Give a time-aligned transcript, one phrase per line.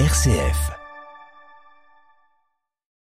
[0.00, 0.72] RCF.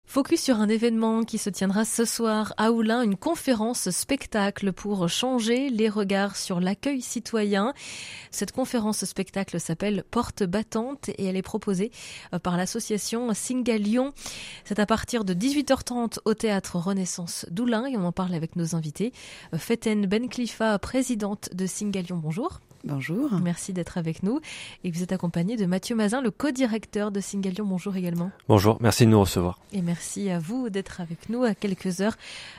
[0.05, 5.09] Focus sur un événement qui se tiendra ce soir à Oulin, une conférence spectacle pour
[5.09, 7.73] changer les regards sur l'accueil citoyen.
[8.31, 11.91] Cette conférence spectacle s'appelle Porte battante et elle est proposée
[12.35, 14.13] euh, par l'association Singa Lyon.
[14.65, 18.75] C'est à partir de 18h30 au théâtre Renaissance d'Oulin et on en parle avec nos
[18.75, 19.15] invités.
[19.55, 22.61] Euh, Feten Benklifa, présidente de Singa Lyon, bonjour.
[22.85, 23.31] Bonjour.
[23.41, 24.41] Merci d'être avec nous.
[24.83, 27.65] Et vous êtes accompagné de Mathieu Mazin, le co-directeur de Singalion.
[27.65, 28.33] Bonjour également.
[28.49, 29.61] Bonjour, merci de nous recevoir.
[29.73, 32.17] Et merci à vous d'être avec nous à quelques heures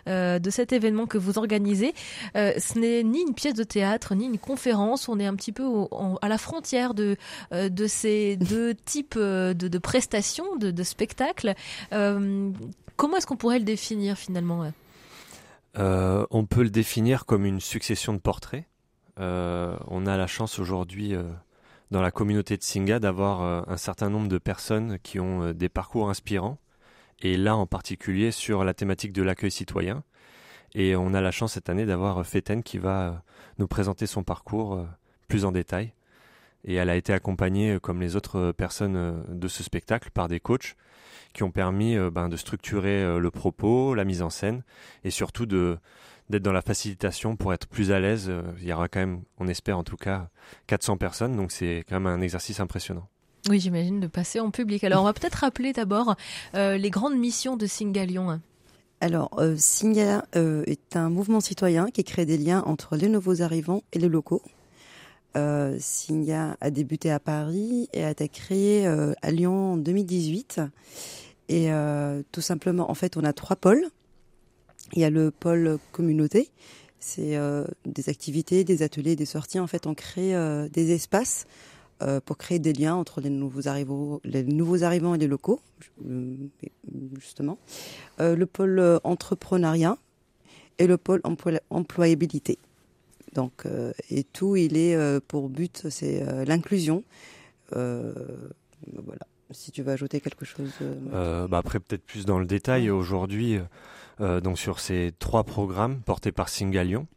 [0.08, 1.94] euh, de cet événement que vous organisez.
[2.38, 5.10] Euh, ce n'est ni une pièce de théâtre, ni une conférence.
[5.10, 5.66] On est un petit peu
[6.22, 7.18] à la frontière de,
[7.52, 11.54] euh, de ces deux types de, prestations, de, de spectacles.
[11.92, 14.72] comment est-ce qu'on pourrait le définir finalement?
[15.76, 18.66] On peut le définir comme une succession de portraits
[19.18, 21.24] on a la chance aujourd'hui euh,
[21.92, 25.70] dans la communauté de Singa d'avoir euh, un certain nombre de personnes qui ont des
[25.70, 26.58] parcours inspirants,
[27.22, 30.04] et là en particulier sur la thématique de l'accueil citoyen.
[30.76, 33.22] Et on a la chance cette année d'avoir Feten qui va
[33.60, 34.84] nous présenter son parcours
[35.28, 35.94] plus en détail.
[36.66, 40.76] Et elle a été accompagnée, comme les autres personnes de ce spectacle, par des coachs
[41.34, 44.64] qui ont permis ben, de structurer le propos, la mise en scène,
[45.04, 45.78] et surtout de,
[46.30, 48.28] d'être dans la facilitation pour être plus à l'aise.
[48.30, 50.30] Euh, il y aura quand même, on espère en tout cas,
[50.68, 53.08] 400 personnes, donc c'est quand même un exercice impressionnant.
[53.50, 54.84] Oui, j'imagine de passer en public.
[54.86, 56.16] Alors, on va peut-être rappeler d'abord
[56.56, 58.40] euh, les grandes missions de Singa Lyon.
[59.04, 63.42] Alors, euh, Singa euh, est un mouvement citoyen qui crée des liens entre les nouveaux
[63.42, 64.42] arrivants et les locaux.
[65.36, 70.62] Euh, Singa a débuté à Paris et a été créé à Lyon en 2018.
[71.50, 71.70] Et
[72.32, 73.84] tout simplement, en fait, on a trois pôles.
[74.94, 76.50] Il y a le pôle communauté.
[77.00, 79.60] C'est euh, des activités, des ateliers, des sorties.
[79.60, 81.48] En fait, on crée euh, des espaces
[82.02, 85.60] euh, pour créer des liens entre les nouveaux arrivants, les nouveaux arrivants et les locaux,
[87.20, 87.58] justement.
[88.20, 89.98] le pôle entrepreneuriat
[90.80, 91.22] et le pôle
[91.70, 92.58] employabilité.
[93.34, 93.66] Donc,
[94.10, 97.04] et tout, il est pour but, c'est l'inclusion.
[99.54, 100.72] Si tu veux ajouter quelque chose.
[101.12, 102.90] Bah après, peut-être plus dans le détail.
[102.90, 103.60] Aujourd'hui,
[104.22, 107.08] euh, donc sur ces trois programmes portés par Singalion.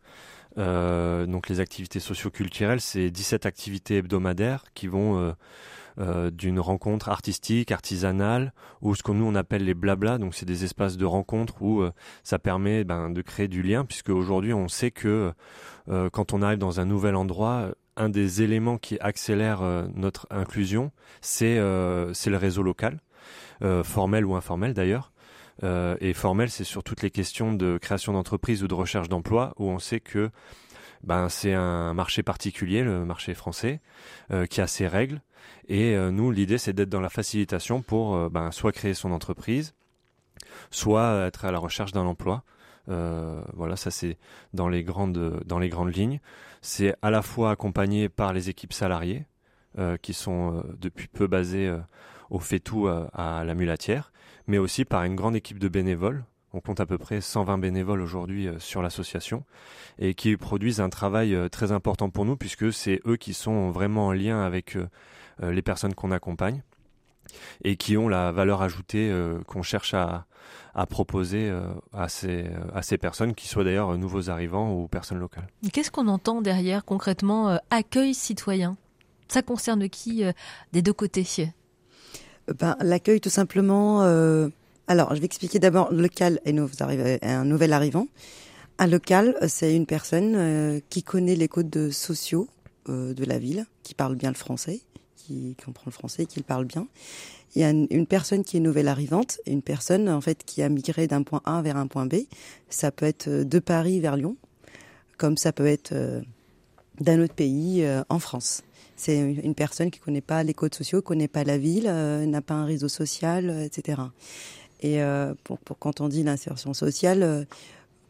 [0.59, 5.33] Euh, donc les activités socioculturelles, c'est 17 activités hebdomadaires qui vont euh,
[5.99, 10.17] euh, d'une rencontre artistique, artisanale, ou ce que nous on appelle les blabla.
[10.17, 11.93] Donc c'est des espaces de rencontre où euh,
[12.23, 15.33] ça permet ben, de créer du lien, puisque aujourd'hui on sait que
[16.13, 19.63] quand on arrive dans un nouvel endroit, un des éléments qui accélère
[19.95, 21.61] notre inclusion, c'est
[22.13, 23.01] c'est le réseau local,
[23.83, 25.13] formel ou informel d'ailleurs.
[25.65, 29.55] Euh, et formel, c'est sur toutes les questions de création d'entreprise ou de recherche d'emploi,
[29.59, 30.31] où on sait que
[31.03, 33.81] ben, c'est un marché particulier, le marché français,
[34.33, 35.23] euh, qui a ses règles.
[35.69, 39.75] Et euh, nous, l'idée, c'est d'être dans la facilitation pour ben, soit créer son entreprise,
[40.71, 42.45] soit être à la recherche d'un emploi.
[42.87, 44.19] Voilà, ça c'est
[44.55, 46.21] dans les grandes dans les lignes.
[46.63, 49.27] C'est à la fois accompagné par les équipes salariées
[50.03, 51.75] qui sont depuis peu basées
[52.31, 54.13] au fait-tout à la mulatière,
[54.47, 56.25] mais aussi par une grande équipe de bénévoles.
[56.57, 59.45] On compte à peu près 120 bénévoles aujourd'hui euh, sur l'association
[59.99, 63.71] et qui produisent un travail euh, très important pour nous puisque c'est eux qui sont
[63.71, 64.89] vraiment en lien avec euh,
[65.43, 66.63] les personnes qu'on accompagne
[67.65, 69.13] et qui ont la valeur ajoutée
[69.47, 70.27] qu'on cherche à,
[70.75, 71.53] à proposer
[71.93, 75.49] à, ces, à ces personnes, qui soient d'ailleurs nouveaux arrivants ou personnes locales.
[75.73, 78.77] Qu'est-ce qu'on entend derrière concrètement accueil citoyen?
[79.29, 80.25] Ça concerne qui
[80.73, 81.27] des deux côtés?
[82.59, 84.03] Ben, L'accueil, tout simplement.
[84.03, 84.49] Euh,
[84.87, 88.07] alors, je vais expliquer d'abord local et un nouvel arrivant.
[88.79, 92.49] Un local, c'est une personne euh, qui connaît les codes sociaux
[92.89, 94.81] euh, de la ville, qui parle bien le français,
[95.17, 96.87] qui comprend le français, qui le parle bien.
[97.55, 100.69] Il y a une, personne qui est nouvelle arrivante, une personne en fait qui a
[100.69, 102.17] migré d'un point A vers un point B.
[102.69, 104.37] Ça peut être de Paris vers Lyon,
[105.17, 105.95] comme ça peut être
[107.01, 108.63] d'un autre pays en France.
[108.97, 112.41] C'est une personne qui connaît pas les codes sociaux, connaît pas la ville, euh, n'a
[112.41, 114.01] pas un réseau social, euh, etc.
[114.81, 117.47] Et euh, pour, quand on dit l'insertion sociale,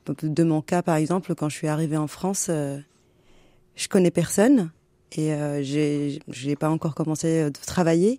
[0.07, 4.71] de mon cas par exemple, quand je suis arrivée en France, je connais personne
[5.13, 5.33] et
[5.63, 8.19] j'ai j'ai pas encore commencé de travailler,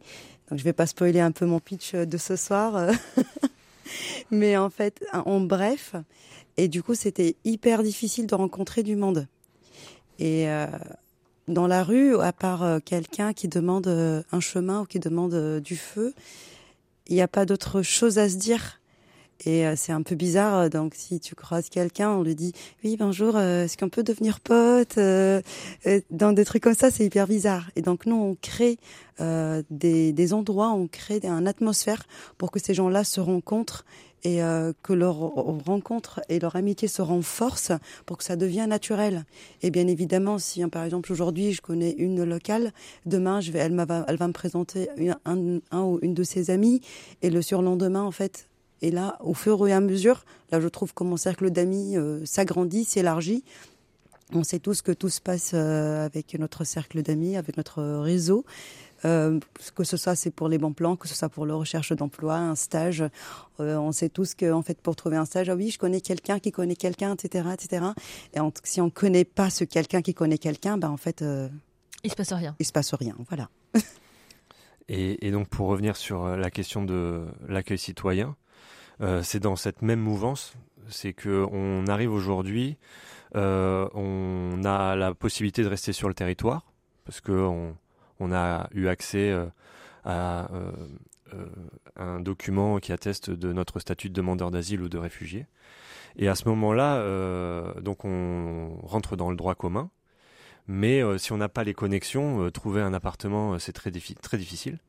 [0.49, 2.91] donc je vais pas spoiler un peu mon pitch de ce soir.
[4.31, 5.95] Mais en fait, en bref,
[6.57, 9.27] et du coup, c'était hyper difficile de rencontrer du monde.
[10.19, 10.47] Et
[11.47, 15.33] dans la rue, à part euh, quelqu'un qui demande euh, un chemin ou qui demande
[15.33, 16.13] euh, du feu,
[17.07, 18.81] il n'y a pas d'autre chose à se dire.
[19.45, 20.69] Et c'est un peu bizarre.
[20.69, 22.53] Donc, si tu croises quelqu'un, on lui dit
[22.83, 27.69] oui bonjour, est-ce qu'on peut devenir pote Dans des trucs comme ça, c'est hyper bizarre.
[27.75, 28.77] Et donc, nous, on crée
[29.19, 32.03] des, des endroits, on crée une atmosphère
[32.37, 33.85] pour que ces gens-là se rencontrent
[34.23, 37.71] et euh, que leur rencontre et leur amitié se renforcent
[38.05, 39.25] pour que ça devienne naturel.
[39.61, 42.71] Et bien évidemment, si hein, par exemple aujourd'hui je connais une locale,
[43.05, 44.89] demain je vais, elle, va, elle va me présenter
[45.25, 46.81] un, un, ou une de ses amies
[47.21, 48.49] et le surlendemain en fait.
[48.81, 52.25] Et là, au fur et à mesure, là je trouve que mon cercle d'amis euh,
[52.25, 53.43] s'agrandit, s'élargit.
[54.33, 58.45] On sait tous que tout se passe euh, avec notre cercle d'amis, avec notre réseau.
[59.05, 59.39] Euh,
[59.75, 62.35] que ce soit c'est pour les bons plans, que ce soit pour la recherche d'emploi,
[62.35, 63.03] un stage.
[63.59, 66.01] Euh, on sait tous que en fait pour trouver un stage, ah oui, je connais
[66.01, 67.85] quelqu'un qui connaît quelqu'un, etc., etc.
[68.33, 71.47] Et si on connaît pas ce quelqu'un qui connaît quelqu'un, ben en fait, euh,
[72.03, 72.55] il se passe rien.
[72.59, 73.49] Il se passe rien, voilà.
[74.89, 78.35] et, et, donc pour revenir sur la question de l'accueil citoyen,
[79.21, 80.53] c'est dans cette même mouvance,
[80.89, 82.77] c'est que on arrive aujourd'hui,
[83.33, 86.63] on a la possibilité de rester sur le territoire
[87.05, 87.73] parce que
[88.19, 89.45] on a eu accès euh,
[90.03, 90.71] à euh,
[91.33, 91.45] euh,
[91.95, 95.45] un document qui atteste de notre statut de demandeur d'asile ou de réfugié.
[96.15, 97.03] Et à ce moment-là,
[97.81, 99.91] donc on rentre dans le droit commun.
[100.67, 104.79] Mais si on n'a pas les connexions, trouver un appartement, c'est très, difficile.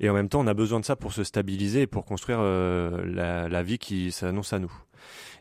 [0.00, 2.40] Et en même temps, on a besoin de ça pour se stabiliser et pour construire
[2.40, 4.72] la, vie qui s'annonce à nous.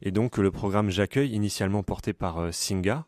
[0.04, 3.06] Et donc, le programme J'accueille, initialement porté par Singa,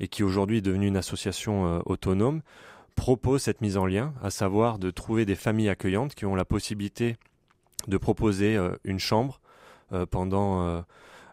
[0.00, 2.40] et qui aujourd'hui est devenu une association autonome,
[2.96, 6.44] propose cette mise en lien, à savoir de trouver des familles accueillantes qui ont la
[6.44, 7.16] possibilité
[7.86, 9.40] de proposer euh, une chambre
[9.92, 10.80] euh, pendant euh,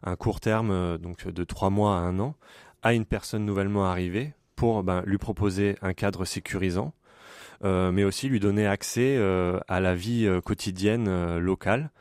[0.04, 2.36] un court terme, donc de trois mois à un an,
[2.84, 6.94] à une personne nouvellement arrivée pour ben, lui proposer un cadre sécurisant,
[7.64, 9.18] mais aussi lui donner accès
[9.68, 11.92] à la vie quotidienne locale.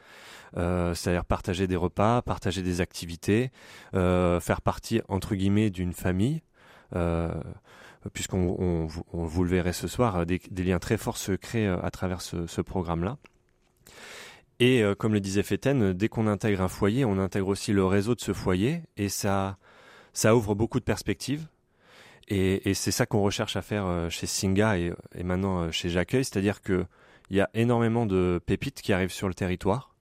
[0.54, 3.50] c'est-à-dire partager des repas, partager des activités,
[3.92, 6.42] faire partie entre guillemets d'une famille
[8.10, 12.20] puisqu'on vous le verrez ce soir, des, liens très forts se créent euh, à travers
[12.20, 13.18] ce, programme-là.
[14.58, 17.84] Et euh, comme le disait Féten, dès qu'on intègre un foyer, on intègre aussi le
[17.84, 19.56] réseau de ce foyer, et ça
[20.24, 21.46] ouvre beaucoup de perspectives.
[22.28, 24.92] Et, c'est ça qu'on recherche à faire euh, chez Singa et,
[25.22, 26.86] maintenant chez J'accueille, c'est-à-dire qu'il
[27.30, 29.94] y a énormément de pépites qui arrivent sur le territoire,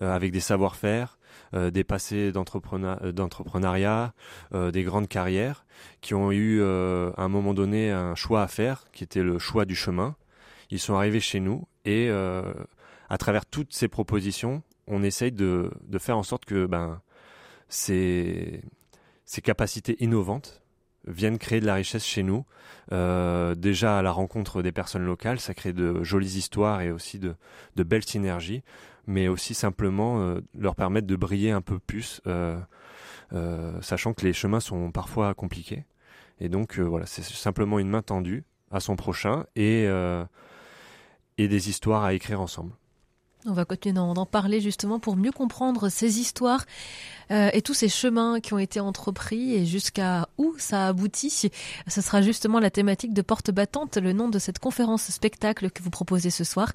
[0.00, 1.18] avec des savoir-faire,
[1.54, 4.12] euh, des passés euh, d'entrepreneuriat,
[4.54, 5.64] euh, des grandes carrières,
[6.00, 9.64] qui ont eu à un moment donné un choix à faire, qui était le choix
[9.64, 10.16] du chemin.
[10.70, 16.16] Ils sont arrivés chez nous et à travers toutes ces propositions, on essaye de, faire
[16.16, 17.00] en sorte que ben,
[17.68, 18.62] ces,
[19.24, 20.62] ces capacités innovantes
[21.06, 22.44] viennent créer de la richesse chez nous.
[22.90, 27.34] déjà à la rencontre des personnes locales, ça crée de jolies histoires et aussi de,
[27.76, 28.62] de belles synergies
[29.06, 32.58] mais aussi simplement euh, leur permettre de briller un peu plus, euh,
[33.32, 35.84] euh, sachant que les chemins sont parfois compliqués.
[36.40, 39.84] Et donc voilà, c'est simplement une main tendue à son prochain et,
[41.38, 42.72] et des histoires à écrire ensemble.
[43.46, 46.64] On va continuer d'en parler justement pour mieux comprendre ces histoires
[47.30, 51.50] euh, et tous ces chemins qui ont été entrepris et jusqu'à où ça aboutit.
[51.86, 55.82] Ce sera justement la thématique de Porte Battante, le nom de cette conférence spectacle que
[55.82, 56.72] vous proposez ce soir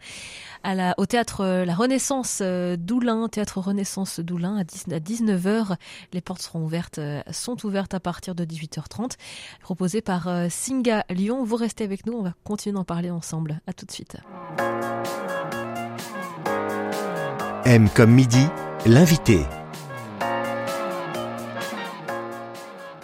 [0.97, 5.75] au théâtre euh, La Renaissance euh, d'Oulin, théâtre Renaissance d'Oulin à, 19h.
[6.13, 6.99] Les portes seront ouvertes,
[7.31, 9.13] sont ouvertes à partir de 18h30,
[9.61, 11.43] proposé par Singa Lyon.
[11.43, 13.61] Vous restez avec nous, on va continuer d'en parler ensemble.
[13.65, 14.17] À tout de suite.
[17.69, 18.47] M comme midi,
[18.87, 19.45] l'invité.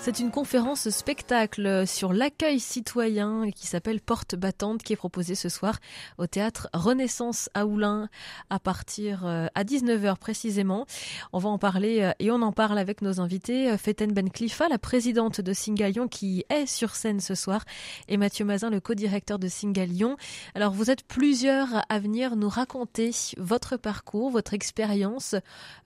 [0.05, 5.49] C'est une conférence spectacle sur l'accueil citoyen qui s'appelle Porte battante qui est proposée ce
[5.49, 5.79] soir
[6.19, 8.07] au théâtre Renaissance à Oulin
[8.51, 10.85] à partir euh, à 19h précisément.
[11.33, 14.69] On va en parler euh, et on en parle avec nos invités euh, Feten Benklifa,
[14.69, 17.65] la présidente de Singalion qui est sur scène ce soir
[18.07, 20.17] et Mathieu Mazin, le co-directeur de Singalion.
[20.53, 25.33] Alors vous êtes plusieurs à venir nous raconter votre parcours, votre expérience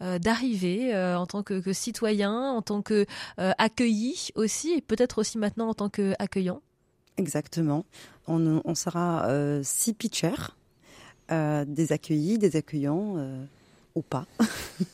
[0.01, 3.05] d'arrivée en tant que, citoyen, en tant que
[4.35, 6.61] aussi, et peut-être aussi maintenant en tant qu'accueillant
[7.19, 7.85] Exactement.
[8.27, 10.55] On, sera euh, six pitchers,
[11.31, 13.43] euh, des accueillis, des accueillants euh,
[13.93, 14.25] ou pas.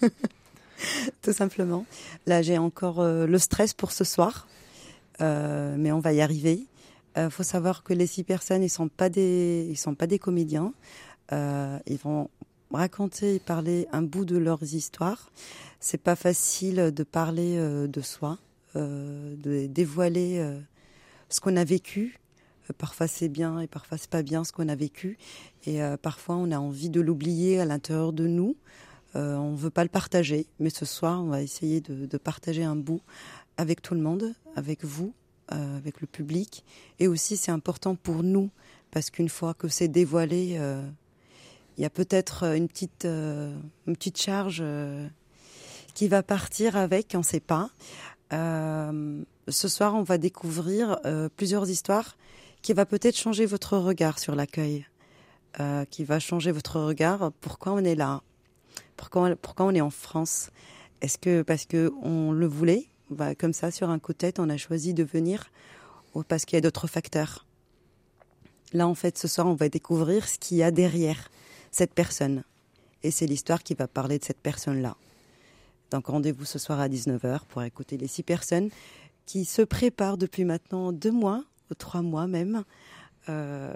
[1.21, 1.85] Tout simplement.
[2.25, 4.47] Là, j'ai encore le stress pour ce soir,
[5.19, 6.65] mais on va y arriver.
[7.15, 10.73] Il faut savoir que les six personnes, ils sont sont pas des comédiens.
[11.31, 12.29] ils vont
[12.71, 15.31] raconter et parler un bout de leurs histoires.
[15.79, 17.57] C'est pas facile de parler
[17.87, 18.37] de soi.
[18.75, 20.59] Euh, de dévoiler euh,
[21.29, 22.19] ce qu'on a vécu.
[22.69, 25.17] Euh, parfois c'est bien et parfois c'est pas bien ce qu'on a vécu.
[25.65, 28.55] Et parfois on a envie de l'oublier à l'intérieur de nous.
[29.15, 32.75] On ne veut pas le partager, mais ce soir, on va essayer de, partager un
[32.75, 33.01] bout
[33.55, 35.13] avec tout le monde, avec vous,
[35.47, 36.65] avec le public.
[36.99, 38.49] Et aussi, c'est important pour nous,
[38.91, 40.59] parce qu'une fois que c'est dévoilé,
[41.77, 44.61] il y a peut-être une petite, une petite charge
[45.95, 47.71] qui va partir avec, on ne sait pas.
[48.33, 52.17] Euh, ce soir, on va découvrir euh, plusieurs histoires
[52.61, 54.87] qui va peut-être changer votre regard sur l'accueil,
[55.59, 57.31] euh, qui va changer votre regard.
[57.41, 58.21] Pourquoi on est là?
[58.97, 60.49] Pourquoi, pourquoi on est en France?
[61.01, 62.87] Est-ce que parce que on le voulait?
[63.11, 65.51] Bah, Comme ça, sur un coup de tête, on a choisi de venir
[66.15, 67.45] ou parce qu'il y a d'autres facteurs
[68.73, 71.29] Là, en fait, ce soir, on va découvrir ce qu'il y a derrière
[71.71, 72.43] cette personne.
[73.03, 74.97] Et c'est l'histoire qui va parler de cette personne-là.
[75.91, 78.69] Donc rendez-vous ce soir à 19h pour écouter les six personnes
[79.25, 82.63] qui se préparent depuis maintenant deux mois, ou trois mois même,
[83.29, 83.73] euh,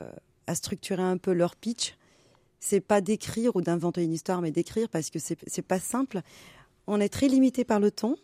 [0.48, 1.96] à structurer un peu leur pitch.
[2.60, 6.22] C'est pas d'écrire ou d'inventer une histoire, mais d'écrire parce que c'est pas simple.
[6.88, 8.16] On est très limité par le temps.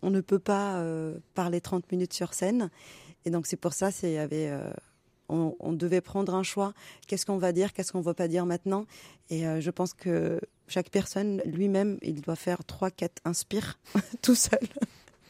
[0.00, 2.70] On ne peut pas euh, parler 30 minutes sur scène.
[3.24, 4.72] Et donc c'est pour ça, c'est avait euh,
[5.32, 6.72] on, devait prendre un choix.
[7.06, 8.86] Qu'est-ce qu'on va dire, qu'est-ce qu'on ne va pas dire maintenant?
[9.30, 13.78] Et euh, je pense que chaque personne lui-même, il doit faire trois, quatre inspire
[14.22, 14.60] tout seul.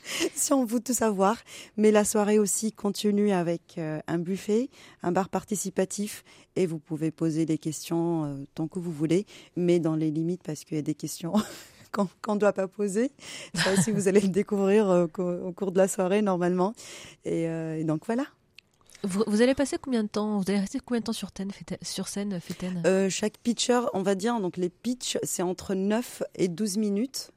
[0.34, 1.36] si on veut tout savoir.
[1.76, 4.68] Mais la soirée aussi continue avec euh, un buffet,
[5.02, 6.24] un bar participatif,
[6.56, 10.42] et vous pouvez poser les questions euh, tant que vous voulez, mais dans les limites
[10.42, 11.32] parce qu'il y a des questions
[11.92, 13.12] qu'on qu ne doit pas poser.
[13.54, 16.72] Ça aussi, vous allez le découvrir au cours de la soirée normalement.
[17.26, 18.24] Et donc voilà.
[19.04, 21.50] Vous, vous, allez passer combien de temps Vous allez rester combien de temps sur, ten,
[21.82, 26.22] sur scène, Féten euh, Chaque pitcher, on va dire, donc les pitchs, c'est entre 9
[26.36, 27.30] et 12 minutes.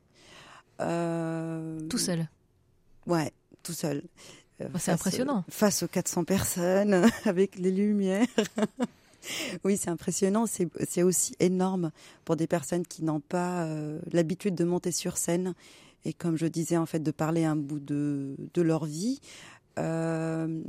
[0.82, 1.80] Euh...
[1.90, 2.28] Tout seul?
[3.08, 3.32] Ouais,
[3.64, 4.04] tout seul.
[4.62, 5.44] Euh, c'est impressionnant.
[5.50, 8.28] Face aux 400 personnes, avec les lumières.
[9.64, 10.46] oui, c'est impressionnant.
[10.46, 11.92] C'est aussi énorme
[12.26, 13.68] pour des personnes qui n'ont pas
[14.12, 15.56] l'habitude de monter sur scène.
[16.06, 19.20] Et comme je disais, en fait, de parler un bout de, de leur vie.
[19.80, 20.62] Euh,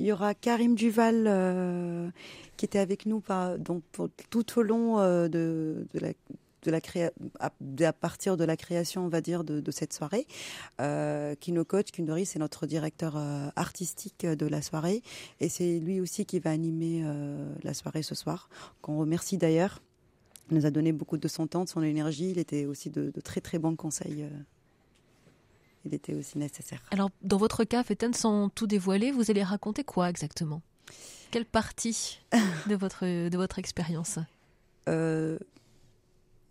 [0.00, 2.08] il y aura Karim Duval euh,
[2.56, 3.22] qui était avec nous
[3.58, 3.82] donc
[4.30, 6.12] tout au long euh, de, la
[6.62, 10.26] de à, partir de la création, on va dire, de, cette soirée,
[10.80, 15.02] euh, nous coach, nourrit, c'est notre directeur euh, artistique de la soirée,
[15.40, 17.02] et c'est lui aussi qui va animer
[17.62, 18.48] la soirée ce soir.
[18.82, 19.80] Qu'on remercie d'ailleurs.
[20.50, 22.30] Il nous a donné beaucoup de son temps, de son énergie.
[22.30, 24.26] Il était aussi de, de très très bons conseils.
[25.84, 26.82] Euh, il était aussi nécessaire.
[26.90, 30.62] Alors, dans votre cas, Féten, sans tout dévoiler, vous allez raconter quoi exactement?
[31.30, 32.20] Quelle partie
[32.68, 34.18] de votre, de votre expérience?
[34.88, 35.38] Euh,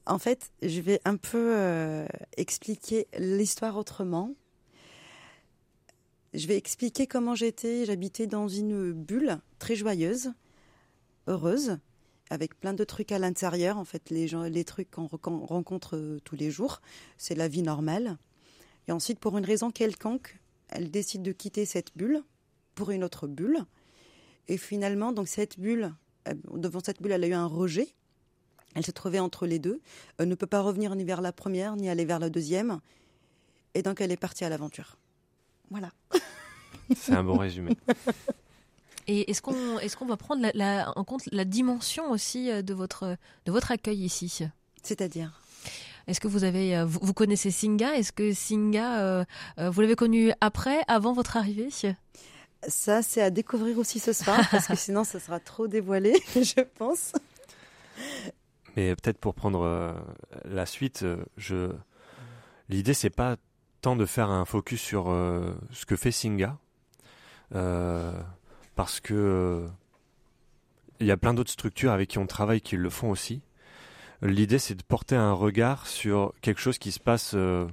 [0.05, 2.07] En fait, je vais un peu euh,
[2.37, 4.33] expliquer l'histoire autrement.
[6.33, 7.85] Je vais expliquer comment j'étais.
[7.85, 10.31] J'habitais dans une bulle très joyeuse,
[11.27, 11.77] heureuse,
[12.29, 13.77] avec plein de trucs à l'intérieur.
[13.77, 16.81] En fait, les, gens, les trucs qu'on rencontre tous les jours,
[17.17, 18.17] c'est la vie normale.
[18.89, 22.23] Et ensuite, pour une raison quelconque, elle décide de quitter cette bulle
[22.73, 23.59] pour une autre bulle.
[24.47, 25.93] Et finalement, donc cette bulle,
[26.55, 27.87] devant cette bulle, elle a eu un rejet.
[28.73, 29.79] Elle se trouvait entre les deux.
[30.17, 32.79] Elle ne peut pas revenir ni vers la première, ni aller vers la deuxième.
[33.75, 34.97] Et donc, elle est partie à l'aventure.
[35.69, 35.91] Voilà.
[36.95, 37.77] C'est un bon résumé.
[39.05, 42.73] Et est-ce qu'on est qu'on va prendre la, la, en compte la dimension aussi de
[42.73, 44.41] votre, de votre accueil ici?
[44.81, 45.39] C'est-à-dire?
[46.09, 47.95] Est-ce que vous avez, vous, vous connaissez Singa?
[47.95, 49.25] Est-ce que Singa, euh,
[49.57, 51.69] vous l'avez connu après, avant votre arrivée?
[52.67, 56.61] Ça, c'est à découvrir aussi ce soir, parce que sinon, ça sera trop dévoilé, je
[56.77, 57.13] pense.
[58.75, 59.93] Mais peut-être pour prendre euh,
[60.45, 61.05] la suite,
[61.37, 61.71] je
[62.69, 63.35] l'idée c'est pas
[63.81, 66.57] tant de faire un focus sur euh, ce que fait Singa,
[68.75, 69.67] parce que
[70.99, 73.41] il y a plein d'autres structures avec qui on travaille qui le font aussi.
[74.21, 77.67] L'idée, c'est de porter un regard sur quelque chose qui se passe euh,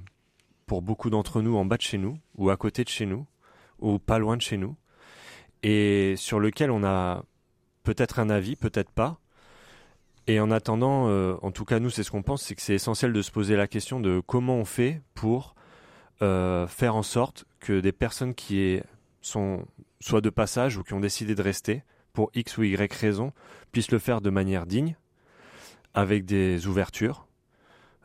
[0.65, 3.25] pour beaucoup d'entre nous en bas de chez nous, ou à côté de chez nous,
[3.79, 4.77] ou pas loin de chez nous,
[5.61, 7.25] et sur lequel on a
[7.83, 9.19] peut-être un avis, peut-être pas.
[10.27, 12.75] Et en attendant, euh, en tout cas nous, c'est ce qu'on pense, c'est que c'est
[12.75, 15.53] essentiel de se poser la question de comment on fait pour
[16.21, 18.79] euh, faire en sorte que des personnes qui
[19.21, 19.65] sont
[19.99, 23.33] soit de passage ou qui ont décidé de rester pour X ou Y raison
[23.71, 24.95] puissent le faire de manière digne
[25.97, 27.25] avec des ouvertures,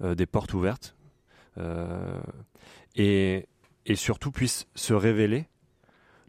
[0.00, 0.96] euh, des portes ouvertes,
[1.58, 2.22] euh,
[2.96, 3.46] et,
[3.94, 5.46] surtout puissent se révéler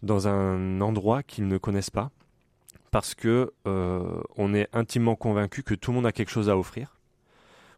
[0.01, 2.11] dans un endroit qu'ils ne connaissent pas,
[2.91, 6.57] parce que euh, on est intimement convaincu que tout le monde a quelque chose à
[6.57, 6.99] offrir,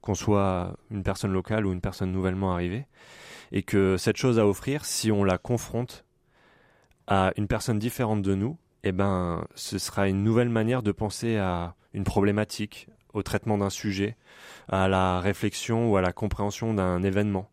[0.01, 2.87] qu'on soit une personne locale ou une personne nouvellement arrivée,
[3.51, 6.05] et que cette chose à offrir, si on la confronte
[7.05, 11.37] à une personne différente de nous, eh ben, ce sera une nouvelle manière de penser
[11.37, 14.17] à une problématique, au traitement d'un sujet,
[14.69, 17.49] à la réflexion ou à la compréhension d'un événement.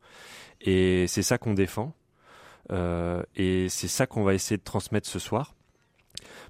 [0.61, 1.95] Et c'est ça qu'on défend.
[2.71, 5.55] Euh, et c'est ça qu'on va essayer de transmettre ce soir.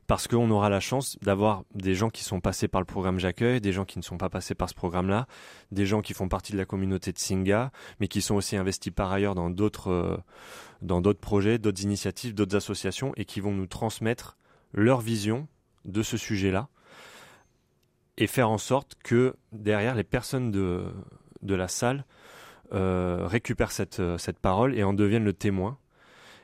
[0.09, 3.61] Parce qu'on aura la chance d'avoir des gens qui sont passés par le programme J'accueille,
[3.61, 5.27] des gens qui ne sont pas passés par ce programme-là,
[5.71, 8.93] des gens qui font partie de la communauté de Singa, mais qui sont aussi investis
[8.93, 10.17] par ailleurs dans d'autres euh,
[10.83, 14.37] dans d'autres projets, d'autres initiatives, d'autres associations, et qui vont nous transmettre
[14.73, 15.47] leur vision
[15.85, 16.69] de ce sujet-là,
[18.19, 20.85] et faire en sorte que derrière les personnes de,
[21.43, 22.05] de la salle
[22.73, 25.79] euh, récupèrent cette, cette parole et en deviennent le témoin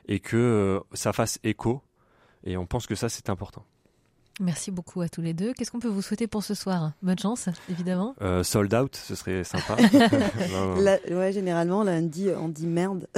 [0.09, 1.83] et que euh, ça fasse écho.
[2.45, 3.65] Et on pense que ça, c'est important.
[4.41, 5.53] Merci beaucoup à tous les deux.
[5.53, 6.93] Qu'est-ce qu'on peut vous souhaiter pour ce soir?
[7.03, 8.15] Bonne chance, évidemment.
[8.23, 9.77] Euh, sold out, ce serait sympa.
[11.11, 13.09] ouais, généralement, lundi, on dit merde.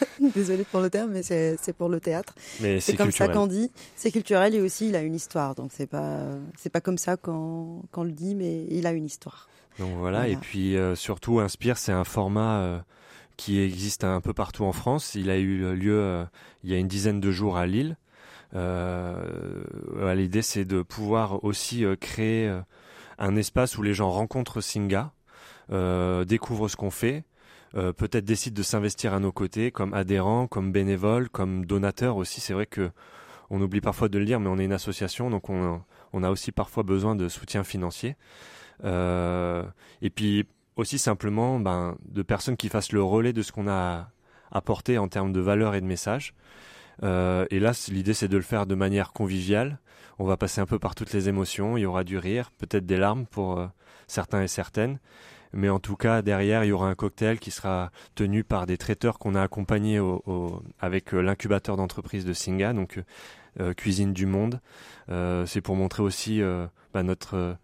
[0.34, 2.34] Désolé pour le terme, mais c'est pour le théâtre.
[2.80, 3.70] C'est comme ça qu'on dit.
[3.96, 5.54] C'est culturel et aussi il a une histoire.
[5.54, 6.20] Donc c'est pas
[6.58, 9.48] c'est pas comme ça qu'on le dit, mais il a une histoire.
[9.78, 10.28] Donc voilà.
[10.28, 12.84] Et puis euh, surtout, Inspire, c'est un format
[13.36, 15.14] qui existe un peu partout en France.
[15.14, 16.24] Il a eu lieu euh,
[16.64, 17.96] il y a une dizaine de jours à Lille.
[18.54, 22.60] Euh, L'idée, c'est de pouvoir aussi euh, créer euh,
[23.18, 25.12] un espace où les gens rencontrent Singa,
[26.26, 27.22] découvrent ce qu'on fait,
[27.72, 32.40] peut-être décident de s'investir à nos côtés comme adhérents, comme bénévoles, comme donateurs aussi.
[32.40, 32.90] C'est vrai que
[33.50, 36.52] on oublie parfois de le dire, mais on est une association, donc on, a aussi
[36.52, 38.16] parfois besoin de soutien financier.
[38.82, 40.46] et puis
[40.76, 44.10] aussi simplement ben, de personnes qui fassent le relais de ce qu'on a
[44.50, 46.34] apporté en termes de valeurs et de messages.
[47.02, 49.78] Euh, et là, l'idée, c'est de le faire de manière conviviale.
[50.18, 51.76] On va passer un peu par toutes les émotions.
[51.76, 53.66] Il y aura du rire, peut-être des larmes pour euh,
[54.06, 54.98] certains et certaines.
[55.52, 58.78] Mais en tout cas, derrière, il y aura un cocktail qui sera tenu par des
[58.78, 63.00] traiteurs qu'on a accompagnés au, avec euh, l'incubateur d'entreprise de Singa, donc
[63.76, 64.60] Cuisine du Monde.
[65.08, 66.40] c'est pour montrer aussi
[66.94, 67.56] bah, notre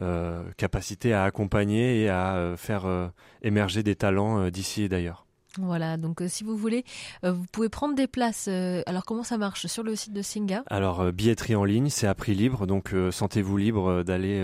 [0.00, 3.08] euh, capacité à accompagner et à euh, faire euh,
[3.42, 5.26] émerger des talents d'ici et d'ailleurs.
[5.56, 6.84] Voilà, donc si vous voulez,
[7.24, 8.46] vous pouvez prendre des places.
[8.46, 10.62] alors comment ça marche sur le site de Singa?
[10.68, 14.40] Alors billetterie en ligne, c'est à prix libre, donc sentez-vous libre d'aller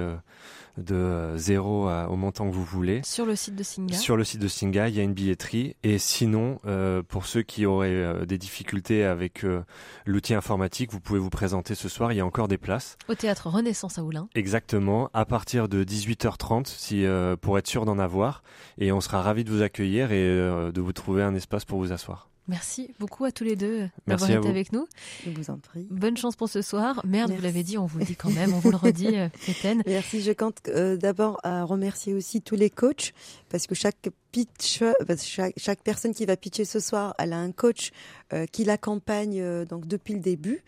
[0.78, 3.00] de zéro au montant que vous voulez.
[3.04, 5.77] Sur le site de Singa Sur le site de Singa, il y a une billetterie.
[5.83, 9.62] Et sinon, euh, pour ceux qui auraient euh, des difficultés avec euh,
[10.07, 12.96] l'outil informatique, vous pouvez vous présenter ce soir, il y a encore des places.
[13.09, 14.29] Au théâtre Renaissance à Oulin.
[14.35, 17.05] Exactement, à partir de 18h30, si,
[17.40, 18.42] pour être sûr d'en avoir.
[18.79, 21.92] Et on sera ravis de vous accueillir et de vous trouver un espace pour vous
[21.92, 22.29] asseoir.
[22.46, 24.87] Merci beaucoup à tous les deux d'avoir été avec nous.
[25.24, 25.87] Je vous en prie.
[25.90, 27.00] Bonne chance pour ce soir.
[27.04, 29.14] Merde, vous l'avez dit, on vous le dit quand même, on vous le redit,
[29.48, 29.83] Étienne.
[29.87, 30.20] Merci.
[30.20, 33.12] Je compte euh, d'abord à remercier aussi tous les coachs
[33.48, 37.38] parce que chaque pitch, euh, chaque, chaque, personne qui va pitcher ce soir, elle a
[37.38, 37.92] un coach
[38.33, 40.64] euh, qui l'accompagne euh, donc depuis le début.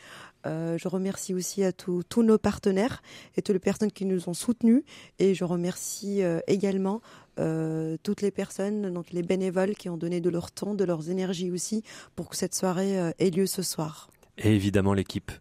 [0.46, 3.02] Euh, je remercie aussi à tous nos partenaires
[3.36, 4.82] et toutes les personnes qui nous ont soutenus.
[5.18, 7.02] Et je remercie euh, également
[7.38, 11.10] euh, toutes les personnes, donc les bénévoles qui ont donné de leur temps, de leurs
[11.10, 11.82] énergies aussi
[12.14, 14.10] pour que cette soirée ait lieu ce soir.
[14.38, 15.32] Et évidemment l'équipe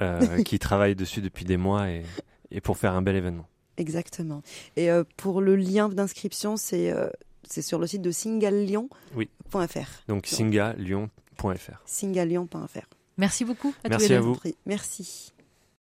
[0.44, 2.04] qui travaille dessus depuis des mois et,
[2.50, 3.46] et, pour faire un bel événement.
[3.76, 4.42] Exactement.
[4.76, 6.92] Et pour le lien d'inscription, c'est
[7.48, 9.16] c'est sur le site de singalion.fr.
[9.16, 9.28] Oui.
[10.08, 11.82] Donc singalion.fr.
[11.84, 12.99] Singalion.fr.
[13.20, 14.38] Merci beaucoup à Merci à vous.
[14.64, 15.32] Merci.